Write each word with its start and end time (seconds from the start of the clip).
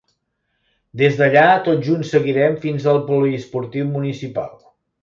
Des 1.01 1.19
d'allà, 1.19 1.43
tots 1.67 1.85
junts 1.91 2.15
seguirem 2.17 2.59
fins 2.67 2.91
al 2.95 3.01
Poliesportiu 3.13 3.91
Municipal. 3.97 4.55